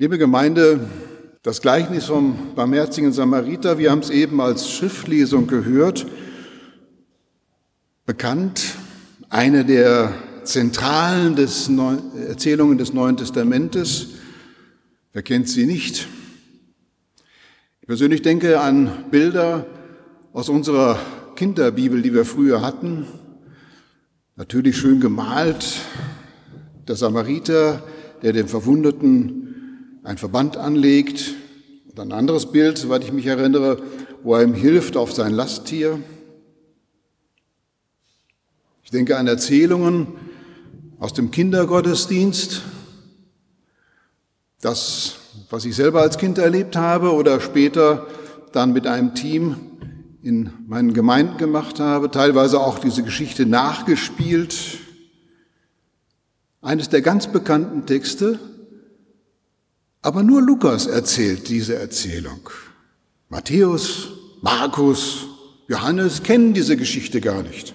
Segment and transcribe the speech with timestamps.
[0.00, 0.78] Liebe Gemeinde,
[1.42, 6.06] das Gleichnis vom barmherzigen Samariter, wir haben es eben als Schriftlesung gehört,
[8.06, 8.76] bekannt,
[9.28, 10.14] eine der
[10.44, 11.96] zentralen des Neu
[12.28, 14.10] Erzählungen des Neuen Testamentes.
[15.12, 16.06] Wer kennt sie nicht?
[17.80, 19.66] Ich persönlich denke an Bilder
[20.32, 20.96] aus unserer
[21.34, 23.04] Kinderbibel, die wir früher hatten.
[24.36, 25.80] Natürlich schön gemalt,
[26.86, 27.82] der Samariter,
[28.22, 29.47] der dem Verwundeten
[30.08, 31.34] ein Verband anlegt.
[31.90, 33.82] Und ein anderes Bild, soweit ich mich erinnere,
[34.22, 36.00] wo er ihm hilft auf sein Lasttier.
[38.82, 40.08] Ich denke an Erzählungen
[40.98, 42.62] aus dem Kindergottesdienst,
[44.62, 45.16] das,
[45.50, 48.06] was ich selber als Kind erlebt habe oder später
[48.52, 49.56] dann mit einem Team
[50.22, 54.56] in meinen Gemeinden gemacht habe, teilweise auch diese Geschichte nachgespielt.
[56.62, 58.38] Eines der ganz bekannten Texte,
[60.02, 62.50] aber nur Lukas erzählt diese Erzählung.
[63.28, 64.08] Matthäus,
[64.40, 65.26] Markus,
[65.68, 67.74] Johannes kennen diese Geschichte gar nicht.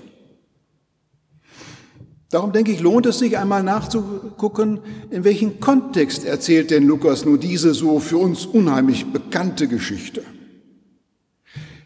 [2.29, 4.79] Darum denke ich, lohnt es sich einmal nachzugucken,
[5.11, 10.23] in welchem Kontext erzählt denn Lukas nur diese so für uns unheimlich bekannte Geschichte.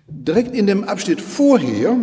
[0.07, 1.97] Direkt in dem Abschnitt vorher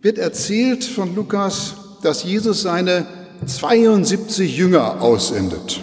[0.00, 3.06] wird erzählt von Lukas, dass Jesus seine
[3.46, 5.80] 72 Jünger aussendet.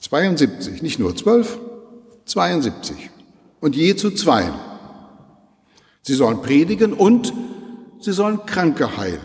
[0.00, 1.58] 72, nicht nur 12,
[2.24, 3.10] 72.
[3.60, 4.54] Und je zu zweien.
[6.02, 7.32] Sie sollen predigen und
[8.00, 9.20] sie sollen Kranke heilen.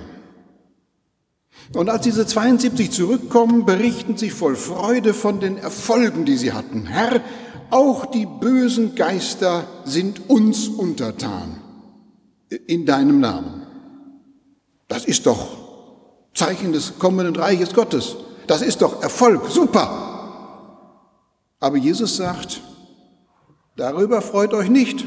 [1.74, 6.86] Und als diese 72 zurückkommen, berichten sie voll Freude von den Erfolgen, die sie hatten.
[6.86, 7.22] Herr,
[7.72, 11.60] auch die bösen Geister sind uns untertan
[12.68, 13.66] in deinem Namen.
[14.88, 15.48] Das ist doch
[16.34, 18.18] Zeichen des kommenden Reiches Gottes.
[18.46, 20.15] Das ist doch Erfolg, super.
[21.66, 22.62] Aber Jesus sagt,
[23.76, 25.04] darüber freut euch nicht,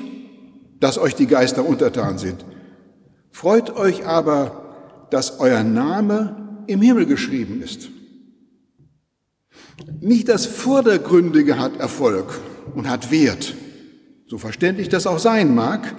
[0.81, 2.45] dass euch die Geister untertan sind.
[3.31, 7.91] Freut euch aber, dass euer Name im Himmel geschrieben ist.
[10.01, 12.41] Nicht das Vordergründige hat Erfolg
[12.75, 13.55] und hat Wert,
[14.27, 15.95] so verständlich das auch sein mag,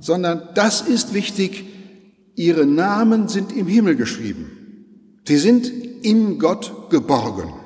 [0.00, 1.66] sondern das ist wichtig,
[2.34, 5.20] ihre Namen sind im Himmel geschrieben.
[5.24, 7.63] Sie sind in Gott geborgen.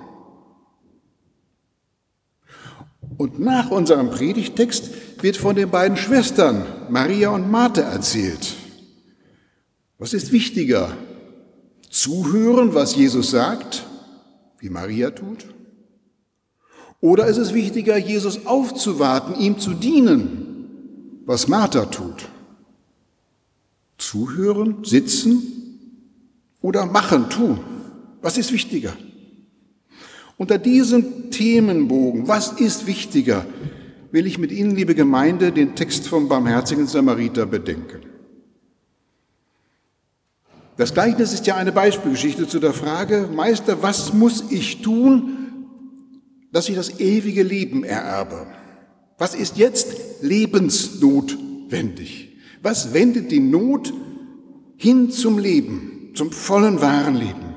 [3.19, 4.91] Und nach unserem Predigtext
[5.21, 8.55] wird von den beiden Schwestern, Maria und Martha, erzählt.
[9.99, 10.97] Was ist wichtiger,
[11.91, 13.85] zuhören, was Jesus sagt,
[14.61, 15.47] wie Maria tut?
[17.01, 22.29] Oder ist es wichtiger, Jesus aufzuwarten, ihm zu dienen, was Martha tut?
[23.99, 25.43] Zuhören, sitzen
[26.61, 27.59] oder machen, tun?
[28.23, 28.97] Was ist wichtiger?
[30.39, 33.45] Unter diesem Themenbogen, was ist wichtiger,
[34.13, 38.01] will ich mit Ihnen, liebe Gemeinde, den Text vom barmherzigen Samariter bedenken.
[40.77, 45.67] Das Gleichnis ist ja eine Beispielgeschichte zu der Frage, Meister, was muss ich tun,
[46.53, 48.47] dass ich das ewige Leben ererbe?
[49.19, 52.37] Was ist jetzt lebensnotwendig?
[52.63, 53.93] Was wendet die Not
[54.77, 57.48] hin zum Leben, zum vollen wahren Leben?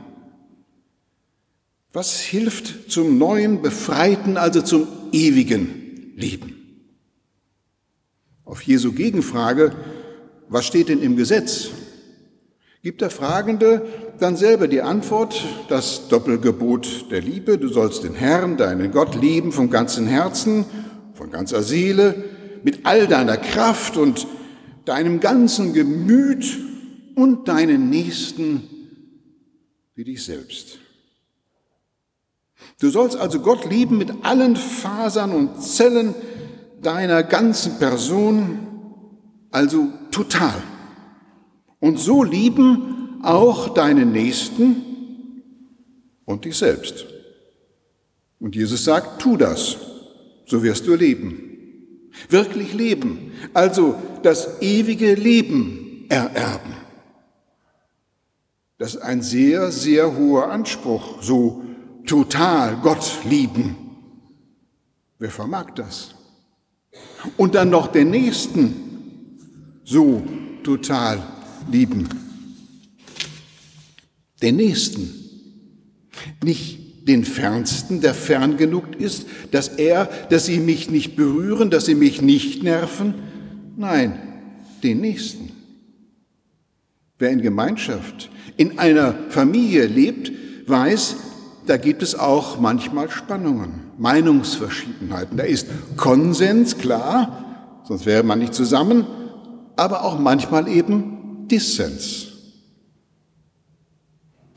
[1.94, 6.56] Was hilft zum neuen, befreiten, also zum ewigen Leben?
[8.46, 9.76] Auf Jesu Gegenfrage,
[10.48, 11.70] was steht denn im Gesetz?
[12.84, 13.86] gibt der Fragende
[14.20, 19.52] dann selber die Antwort, das Doppelgebot der Liebe, du sollst den Herrn, deinen Gott lieben
[19.52, 20.66] vom ganzen Herzen,
[21.14, 22.24] von ganzer Seele,
[22.64, 24.28] mit all deiner Kraft und
[24.86, 26.60] deinem ganzen Gemüt
[27.16, 28.64] und deinen Nächsten
[29.96, 30.80] wie dich selbst.
[32.82, 36.16] Du sollst also Gott lieben mit allen Fasern und Zellen
[36.82, 38.58] deiner ganzen Person,
[39.52, 40.56] also total.
[41.80, 45.44] Und so lieben auch deinen Nächsten
[46.26, 47.06] und dich selbst.
[48.40, 49.78] Und Jesus sagt, tu das,
[50.48, 52.10] so wirst du leben.
[52.30, 56.74] Wirklich leben, also das ewige Leben ererben.
[58.80, 61.62] Das ist ein sehr, sehr hoher Anspruch, so
[62.12, 63.78] total Gott lieben.
[65.18, 66.14] Wer vermag das?
[67.38, 70.22] Und dann noch den Nächsten so
[70.62, 71.24] total
[71.72, 72.10] lieben.
[74.42, 75.10] Den Nächsten.
[76.44, 81.86] Nicht den Fernsten, der fern genug ist, dass er, dass sie mich nicht berühren, dass
[81.86, 83.14] sie mich nicht nerven.
[83.78, 84.20] Nein,
[84.84, 85.54] den Nächsten.
[87.18, 90.34] Wer in Gemeinschaft, in einer Familie lebt,
[90.68, 91.16] weiß,
[91.72, 95.38] da gibt es auch manchmal Spannungen, Meinungsverschiedenheiten.
[95.38, 99.08] Da ist Konsens, klar, sonst wäre man nicht zusammen,
[99.78, 102.28] aber auch manchmal eben Dissens.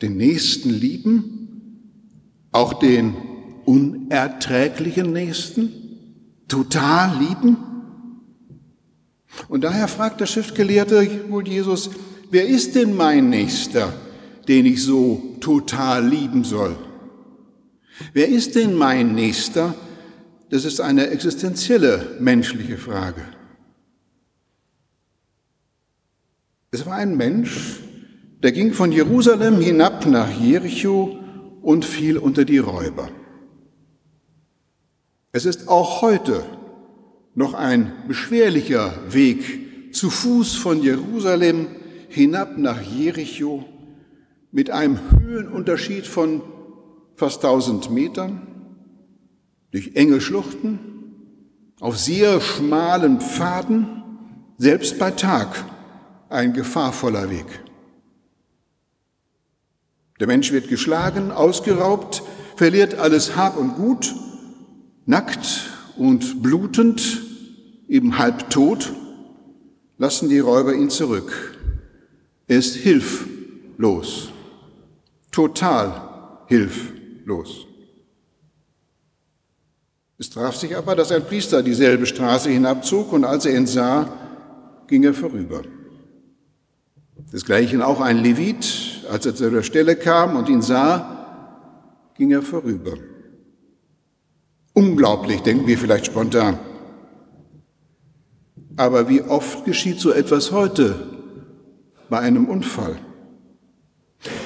[0.01, 3.15] Den Nächsten lieben, auch den
[3.63, 5.71] unerträglichen Nächsten,
[6.49, 7.55] total lieben.
[9.47, 11.91] Und daher fragt der Schriftgelehrte wohl Jesus,
[12.29, 13.93] wer ist denn mein Nächster,
[14.49, 16.75] den ich so total lieben soll?
[18.13, 19.75] Wer ist denn mein Nächster?
[20.49, 23.21] Das ist eine existenzielle menschliche Frage.
[26.71, 27.79] Es war ein Mensch,
[28.43, 31.17] der ging von Jerusalem hinab nach Jericho
[31.61, 33.09] und fiel unter die Räuber.
[35.31, 36.43] Es ist auch heute
[37.33, 41.67] noch ein beschwerlicher Weg zu Fuß von Jerusalem
[42.09, 43.65] hinab nach Jericho
[44.51, 46.41] mit einem Höhenunterschied von
[47.15, 48.41] fast 1000 Metern,
[49.71, 50.79] durch enge Schluchten,
[51.79, 54.03] auf sehr schmalen Pfaden,
[54.57, 55.65] selbst bei Tag
[56.29, 57.45] ein gefahrvoller Weg.
[60.19, 62.23] Der Mensch wird geschlagen, ausgeraubt,
[62.55, 64.15] verliert alles Hab und Gut,
[65.05, 67.21] nackt und blutend,
[67.89, 68.93] eben halb tot,
[69.97, 71.57] lassen die Räuber ihn zurück.
[72.47, 74.29] Er ist hilflos,
[75.31, 76.94] total hilflos.
[80.17, 84.07] Es traf sich aber, dass ein Priester dieselbe Straße hinabzog und als er ihn sah,
[84.87, 85.61] ging er vorüber.
[87.33, 92.41] Desgleichen auch ein Levit, als er zu der Stelle kam und ihn sah, ging er
[92.41, 92.93] vorüber.
[94.73, 96.59] Unglaublich, denken wir vielleicht spontan.
[98.77, 100.95] Aber wie oft geschieht so etwas heute
[102.09, 102.97] bei einem Unfall?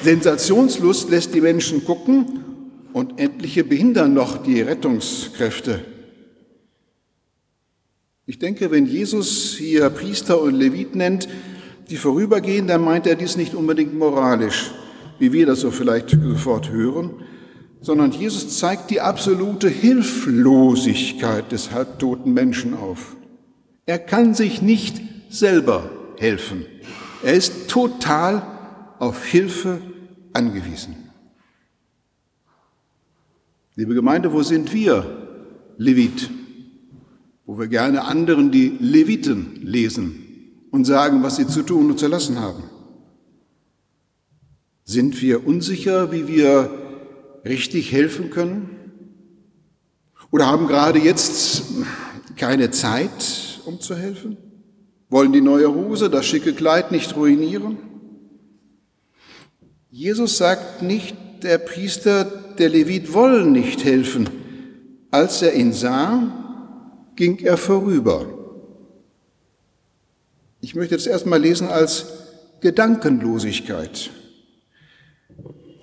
[0.03, 2.45] Sensationslust lässt die Menschen gucken
[2.93, 5.83] und etliche behindern noch die Rettungskräfte.
[8.25, 11.27] Ich denke, wenn Jesus hier Priester und Levit nennt,
[11.89, 14.71] die vorübergehen, dann meint er dies nicht unbedingt moralisch,
[15.17, 17.11] wie wir das so vielleicht sofort hören,
[17.81, 23.15] sondern Jesus zeigt die absolute Hilflosigkeit des halbtoten Menschen auf.
[23.85, 25.89] Er kann sich nicht selber
[26.19, 26.65] helfen.
[27.23, 28.43] Er ist total
[28.99, 29.81] auf Hilfe
[30.33, 31.08] angewiesen.
[33.79, 35.05] Liebe Gemeinde, wo sind wir,
[35.77, 36.29] Levit?
[37.45, 42.07] Wo wir gerne anderen die Leviten lesen und sagen, was sie zu tun und zu
[42.07, 42.63] lassen haben.
[44.83, 46.69] Sind wir unsicher, wie wir
[47.45, 48.69] richtig helfen können?
[50.29, 51.63] Oder haben gerade jetzt
[52.35, 54.35] keine Zeit, um zu helfen?
[55.07, 57.77] Wollen die neue Hose, das schicke Kleid nicht ruinieren?
[59.89, 62.25] Jesus sagt nicht, der Priester,
[62.57, 64.29] der Levit wollen nicht helfen.
[65.11, 68.25] Als er ihn sah, ging er vorüber.
[70.61, 72.05] Ich möchte das erstmal lesen als
[72.61, 74.11] Gedankenlosigkeit.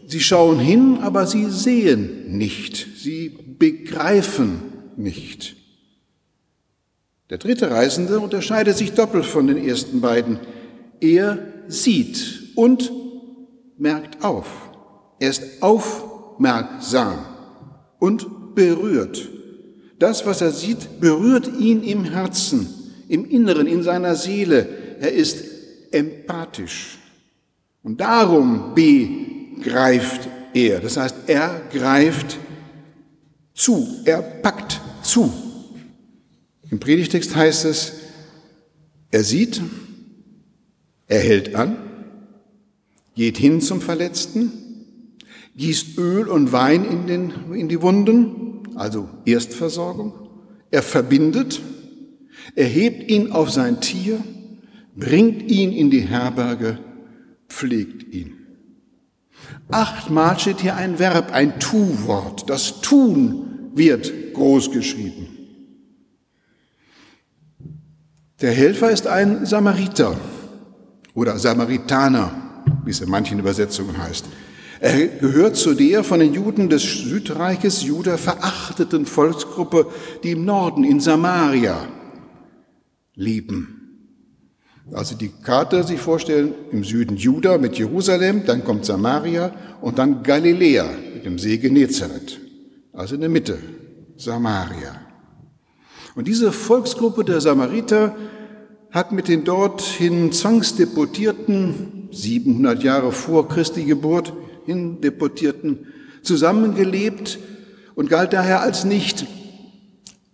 [0.07, 4.63] Sie schauen hin, aber sie sehen nicht, sie begreifen
[4.97, 5.57] nicht.
[7.29, 10.39] Der dritte Reisende unterscheidet sich doppelt von den ersten beiden.
[11.01, 12.93] Er sieht und
[13.79, 14.47] merkt auf.
[15.19, 17.19] Er ist aufmerksam
[17.99, 19.29] und berührt.
[19.99, 22.69] Das, was er sieht, berührt ihn im Herzen,
[23.09, 24.69] im Inneren, in seiner Seele.
[25.01, 25.45] Er ist
[25.91, 26.99] empathisch.
[27.83, 30.81] Und darum begreift er.
[30.81, 32.39] Das heißt, er greift
[33.55, 35.33] zu, er packt zu.
[36.71, 37.93] Im Predigtext heißt es,
[39.11, 39.63] er sieht,
[41.07, 41.77] er hält an,
[43.15, 44.53] geht hin zum Verletzten,
[45.57, 50.13] gießt Öl und Wein in, den, in die Wunden, also Erstversorgung,
[50.71, 51.61] er verbindet,
[52.55, 54.23] er hebt ihn auf sein Tier,
[54.95, 56.79] bringt ihn in die Herberge,
[57.49, 58.35] pflegt ihn.
[59.71, 62.49] Achtmal steht hier ein Verb, ein Tu-Wort.
[62.49, 65.29] Das Tun wird groß geschrieben.
[68.41, 70.19] Der Helfer ist ein Samariter
[71.15, 72.47] oder Samaritaner
[72.87, 74.27] wie es in manchen Übersetzungen heißt.
[74.81, 79.87] Er gehört zu der von den Juden des Südreiches Juda verachteten Volksgruppe,
[80.23, 81.87] die im Norden in Samaria
[83.15, 83.77] leben.
[84.93, 90.23] Also die Karte sich vorstellen, im Süden Juda mit Jerusalem, dann kommt Samaria und dann
[90.23, 92.41] Galiläa mit dem See Genezareth.
[92.93, 93.59] Also in der Mitte,
[94.17, 95.01] Samaria.
[96.15, 98.15] Und diese Volksgruppe der Samariter
[98.91, 104.33] hat mit den dorthin zwangsdeportierten 700 Jahre vor Christi Geburt
[104.67, 105.87] hin deportierten
[106.23, 107.39] zusammengelebt
[107.95, 109.27] und galt daher als nicht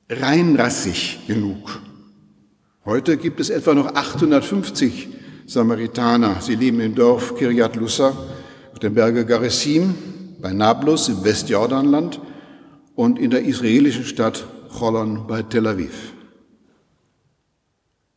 [0.08, 1.80] reinrassig genug.
[2.84, 5.08] Heute gibt es etwa noch 850
[5.46, 6.38] Samaritaner.
[6.40, 8.12] Sie leben im Dorf Kiryat Lussa
[8.72, 9.94] auf dem Berge Garesim
[10.40, 12.20] bei Nablus im Westjordanland
[12.96, 14.44] und in der israelischen Stadt
[14.76, 16.12] Cholon bei Tel Aviv.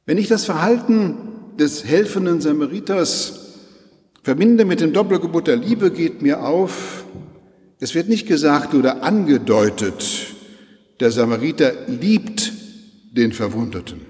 [0.06, 1.18] Wenn ich das Verhalten
[1.58, 3.45] des helfenden Samariters
[4.26, 7.06] verbinde mit dem Doppelgebot der Liebe, geht mir auf,
[7.80, 10.34] es wird nicht gesagt oder angedeutet,
[11.00, 12.52] der Samariter liebt
[13.12, 14.02] den Verwundeten.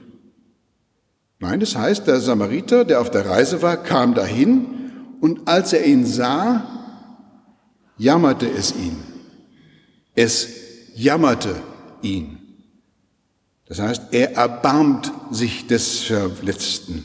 [1.39, 4.67] Nein, das heißt, der Samariter, der auf der Reise war, kam dahin
[5.19, 6.65] und als er ihn sah,
[7.98, 8.95] jammerte es ihn.
[10.15, 10.48] Es
[10.95, 11.57] jammerte
[12.01, 12.38] ihn.
[13.67, 17.03] Das heißt, er erbarmt sich des Verletzten.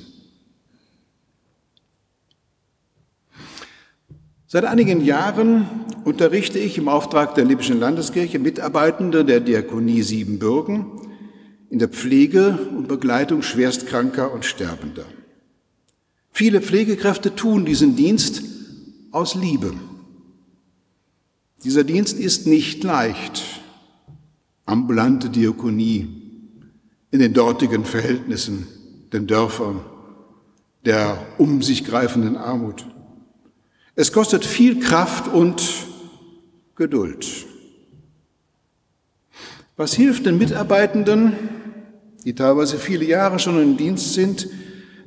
[4.53, 5.69] Seit einigen Jahren
[6.03, 10.87] unterrichte ich im Auftrag der Lippischen Landeskirche Mitarbeitende der Diakonie Siebenbürgen
[11.71, 15.05] in der Pflege und Begleitung schwerstkranker und Sterbender.
[16.33, 18.43] Viele Pflegekräfte tun diesen Dienst
[19.13, 19.73] aus Liebe.
[21.63, 23.45] Dieser Dienst ist nicht leicht.
[24.67, 26.09] Ambulante Diakonie
[27.13, 28.67] in den dortigen Verhältnissen,
[29.13, 29.79] den Dörfern,
[30.85, 32.85] der um sich greifenden Armut.
[33.95, 35.63] Es kostet viel Kraft und
[36.77, 37.27] Geduld.
[39.77, 41.33] Was hilft den Mitarbeitenden,
[42.25, 44.49] die teilweise viele Jahre schon im Dienst sind,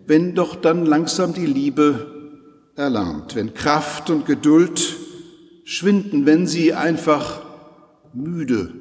[0.05, 2.13] wenn doch dann langsam die Liebe
[2.75, 4.97] erlahmt, wenn Kraft und Geduld
[5.63, 7.43] schwinden, wenn sie einfach
[8.13, 8.73] müde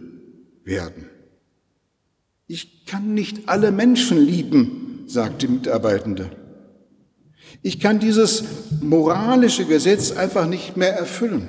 [0.65, 1.09] werden.
[2.47, 6.31] Ich kann nicht alle Menschen lieben, sagt die Mitarbeitende.
[7.61, 8.45] Ich kann dieses
[8.81, 11.49] moralische Gesetz einfach nicht mehr erfüllen.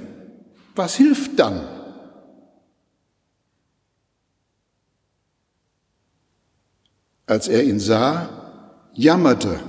[0.75, 1.61] Was hilft dann?
[7.25, 9.59] Als er ihn sah, jammerte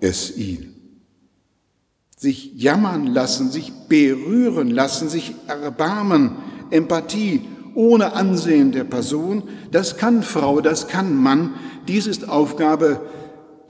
[0.00, 0.74] es ihn.
[2.16, 6.36] Sich jammern lassen, sich berühren lassen, sich erbarmen,
[6.70, 11.54] Empathie ohne Ansehen der Person, das kann Frau, das kann Mann,
[11.86, 13.00] dies ist Aufgabe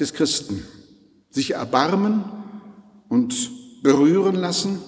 [0.01, 0.65] des Christen
[1.30, 2.25] sich erbarmen
[3.08, 3.50] und
[3.82, 4.78] berühren lassen,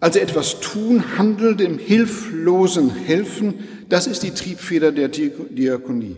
[0.00, 3.54] also etwas tun, handeln, dem Hilflosen helfen,
[3.88, 6.16] das ist die Triebfeder der Diakonie.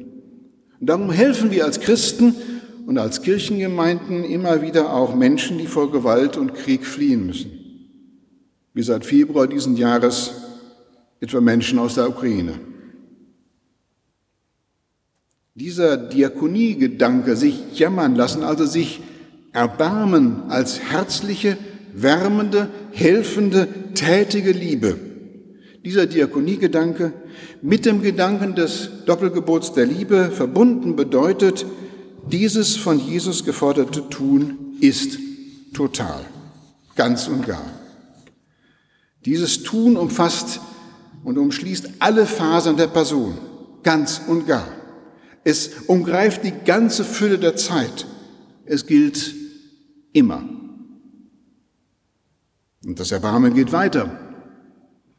[0.81, 2.35] Und darum helfen wir als Christen
[2.87, 7.51] und als Kirchengemeinden immer wieder auch Menschen, die vor Gewalt und Krieg fliehen müssen.
[8.73, 10.33] Wie seit Februar diesen Jahres
[11.21, 12.55] etwa Menschen aus der Ukraine.
[15.55, 19.01] Dieser Diakoniegedanke, sich jammern lassen, also sich
[19.55, 21.57] Erbarmen als herzliche,
[21.95, 24.99] wärmende, helfende, tätige Liebe.
[25.85, 27.13] Dieser Diakoniegedanke
[27.63, 31.67] mit dem Gedanken des Doppelgebots der Liebe verbunden bedeutet,
[32.31, 35.19] dieses von Jesus geforderte Tun ist
[35.73, 36.25] total,
[36.97, 37.65] ganz und gar.
[39.25, 40.61] Dieses Tun umfasst
[41.23, 43.39] und umschließt alle Fasern der Person,
[43.85, 44.67] ganz und gar.
[45.45, 48.07] Es umgreift die ganze Fülle der Zeit.
[48.67, 49.44] Es gilt
[50.15, 50.49] Immer.
[52.87, 54.19] Und das Erbarmen geht weiter.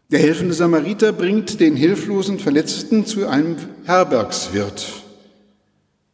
[0.10, 5.04] Der helfende Samariter bringt den hilflosen Verletzten zu einem Herbergswirt.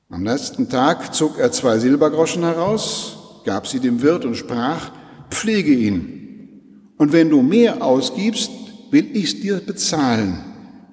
[0.09, 4.91] Am letzten Tag zog er zwei Silbergroschen heraus, gab sie dem Wirt und sprach,
[5.29, 6.93] pflege ihn.
[6.97, 8.51] Und wenn du mehr ausgibst,
[8.89, 10.39] will ich's dir bezahlen,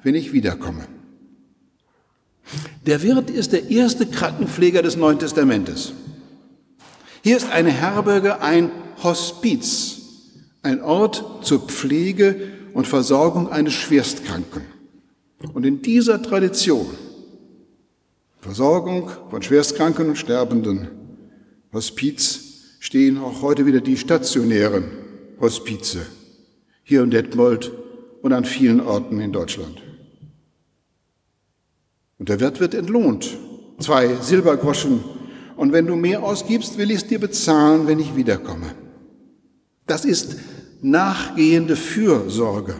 [0.02, 0.84] wenn ich wiederkomme.
[2.86, 5.92] Der Wirt ist der erste Krankenpfleger des Neuen Testamentes.
[7.22, 8.70] Hier ist eine Herberge ein
[9.02, 10.00] Hospiz,
[10.62, 12.36] ein Ort zur Pflege
[12.74, 14.62] und Versorgung eines Schwerstkranken.
[15.52, 16.86] Und in dieser Tradition,
[18.40, 20.88] Versorgung von Schwerstkranken und Sterbenden,
[21.72, 24.84] Hospiz, stehen auch heute wieder die stationären
[25.40, 26.06] Hospize,
[26.82, 27.72] hier in Detmold
[28.22, 29.82] und an vielen Orten in Deutschland.
[32.18, 33.36] Und der Wirt wird entlohnt.
[33.78, 35.04] Zwei Silbergroschen
[35.58, 38.76] und wenn du mehr ausgibst, will ich es dir bezahlen, wenn ich wiederkomme.
[39.86, 40.36] Das ist
[40.82, 42.76] nachgehende Fürsorge.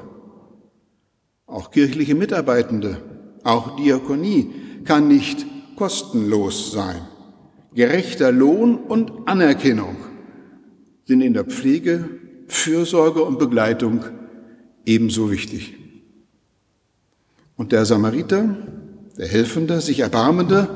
[1.47, 3.02] Auch kirchliche Mitarbeitende,
[3.42, 4.52] auch Diakonie
[4.85, 5.44] kann nicht
[5.75, 7.00] kostenlos sein.
[7.75, 9.97] Gerechter Lohn und Anerkennung
[11.04, 12.08] sind in der Pflege,
[12.47, 14.04] Fürsorge und Begleitung
[14.87, 15.75] ebenso wichtig.
[17.56, 18.56] Und der Samariter,
[19.16, 20.68] der Helfende, sich Erbarmende,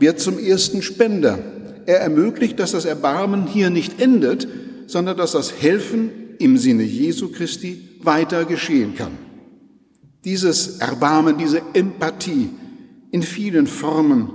[0.00, 1.38] wird zum ersten Spender.
[1.86, 4.48] Er ermöglicht, dass das Erbarmen hier nicht endet,
[4.86, 9.12] sondern dass das Helfen im Sinne Jesu Christi weiter geschehen kann.
[10.24, 12.50] Dieses Erbarmen, diese Empathie
[13.10, 14.30] in vielen Formen,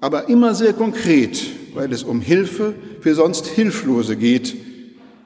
[0.00, 1.42] aber immer sehr konkret,
[1.74, 4.54] weil es um Hilfe für sonst Hilflose geht.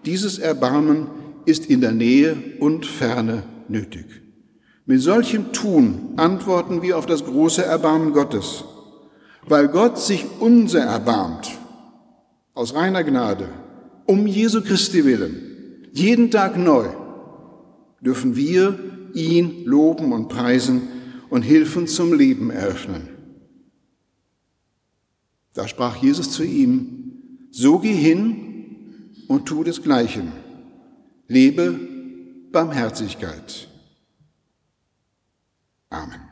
[0.04, 1.08] Dieses Erbarmen
[1.44, 4.06] ist in der Nähe und Ferne nötig.
[4.86, 8.64] Mit solchem Tun antworten wir auf das große Erbarmen Gottes,
[9.48, 11.50] weil Gott sich unser erbarmt,
[12.54, 13.48] aus reiner Gnade,
[14.06, 16.88] um Jesu Christi willen, jeden Tag neu,
[18.00, 18.78] dürfen wir
[19.14, 20.82] ihn loben und preisen
[21.30, 23.08] und Hilfen zum Leben eröffnen.
[25.54, 30.32] Da sprach Jesus zu ihm, so geh hin und tu desgleichen.
[31.26, 31.78] Lebe
[32.52, 33.68] Barmherzigkeit.
[35.90, 36.27] Amen.